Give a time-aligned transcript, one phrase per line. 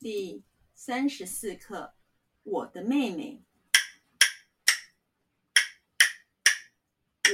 [0.00, 0.42] 第
[0.74, 1.92] 三十四课，
[2.42, 3.42] 我的妹妹，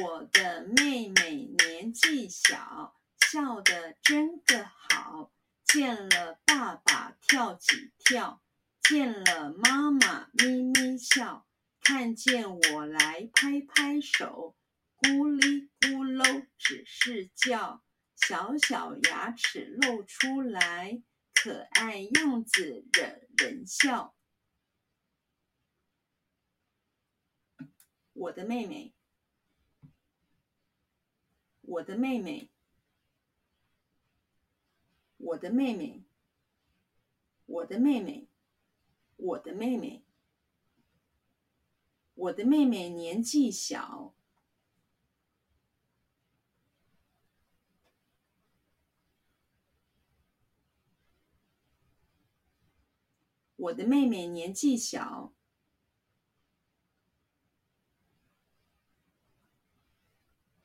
[0.03, 3.01] 我的妹妹年纪小，
[3.31, 5.31] 笑得真的好，
[5.63, 8.43] 见了爸爸跳几跳，
[8.83, 11.47] 见了妈妈咪咪笑，
[11.81, 14.57] 看见我来拍拍手，
[14.99, 17.85] 咕哩咕噜只是叫。
[18.17, 21.03] 小小牙齿露出来，
[21.47, 24.17] 可爱样子惹人笑。
[28.15, 28.93] 我的妹妹，
[31.61, 32.51] 我的妹妹，
[35.19, 36.03] 我的妹妹，
[37.45, 38.27] 我的妹妹，
[39.15, 40.05] 我的妹妹，
[42.15, 44.16] 我的妹妹年纪小。
[53.67, 55.33] 我的妹妹年纪小，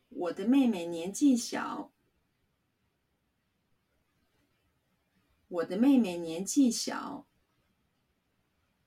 [0.09, 1.91] 我的妹妹年纪小，
[5.47, 7.25] 我的妹妹年纪小，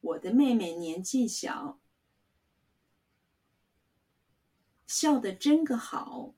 [0.01, 1.81] 我的妹妹年纪小，
[4.87, 6.35] 笑得真个好。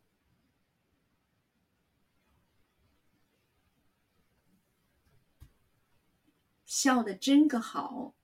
[6.67, 8.15] 笑得真个好，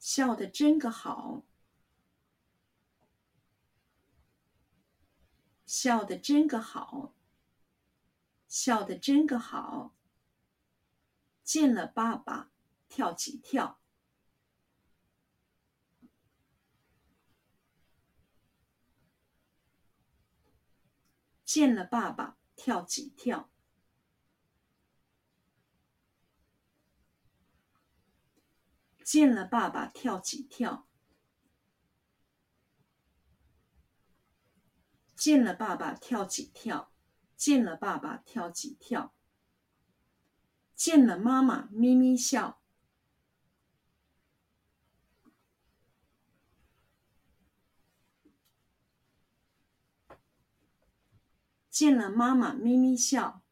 [0.00, 1.44] 笑得真个好，
[5.64, 7.14] 笑得真个好，
[8.48, 9.94] 笑得真个好。
[11.44, 12.50] 见了爸爸
[12.88, 13.78] 跳几跳，
[21.44, 22.38] 见了爸爸。
[22.64, 23.50] 跳几跳，
[29.04, 30.88] 见了爸爸跳几跳，
[35.14, 36.90] 见了爸爸跳几跳，
[37.36, 39.14] 见了爸爸跳几跳，
[40.74, 42.63] 见了妈妈咪咪笑。
[51.74, 53.42] 见了妈妈咪咪笑，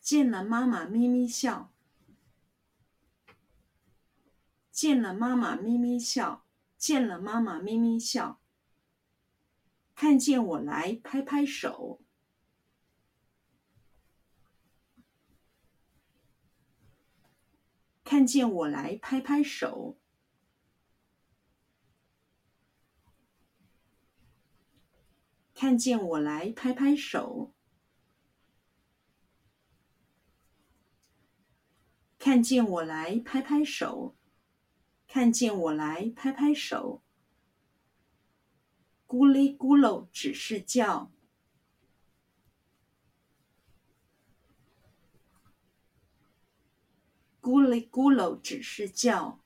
[0.00, 1.72] 见了妈妈咪咪笑，
[4.70, 6.44] 见了妈妈咪咪笑，
[6.76, 8.40] 见了妈妈咪咪笑，
[9.96, 12.00] 看见我来拍拍手，
[18.04, 19.98] 看见我来拍拍手。
[25.60, 27.52] 看见我来拍拍手，
[32.16, 34.14] 看见我来拍拍手，
[35.08, 37.02] 看见我来拍拍手，
[39.08, 41.10] 咕哩咕噜只是叫，
[47.42, 49.40] 咕哩咕噜只是叫。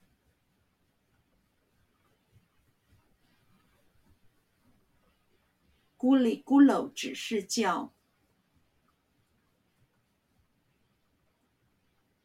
[6.03, 7.95] 咕哩咕噜只是叫，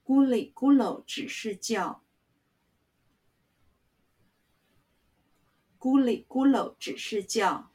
[0.04, 2.02] 咕哩咕噜只是叫，
[5.78, 7.70] 咕哩咕噜只是叫。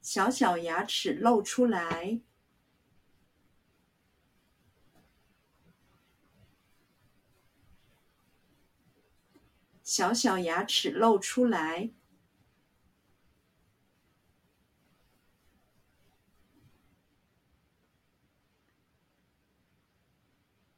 [0.00, 2.22] 小小牙齿露出来，
[9.82, 11.90] 小小牙齿露出来。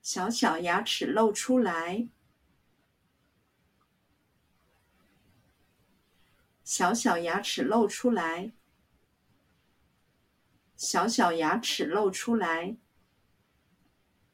[0.06, 2.08] 小小牙齿露出来，
[6.62, 8.52] 小小牙齿露出来，
[10.76, 12.76] 小小牙齿露出来，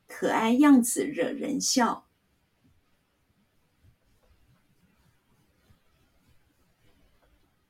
[0.06, 2.06] 可爱样子惹人笑，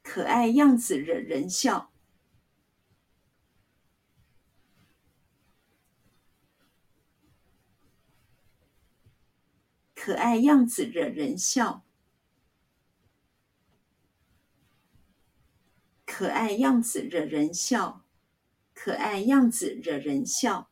[0.02, 1.91] 可爱样子惹人笑。
[10.04, 11.84] 可爱样子惹人笑，
[16.04, 18.02] 可爱样子惹人笑，
[18.75, 20.71] 可爱样子惹人笑。